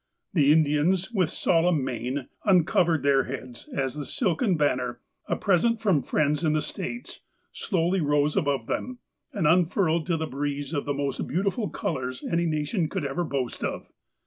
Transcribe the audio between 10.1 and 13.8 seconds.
the breeze the most beautiful colours any nation could ever boast